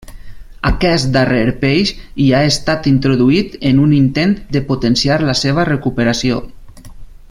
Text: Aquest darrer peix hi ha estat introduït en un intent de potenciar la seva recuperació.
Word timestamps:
Aquest 0.69 1.11
darrer 1.17 1.41
peix 1.65 1.91
hi 2.23 2.29
ha 2.37 2.41
estat 2.53 2.89
introduït 2.93 3.61
en 3.73 3.85
un 3.87 3.95
intent 4.01 4.37
de 4.57 4.65
potenciar 4.73 5.23
la 5.29 5.41
seva 5.45 5.71
recuperació. 5.75 6.45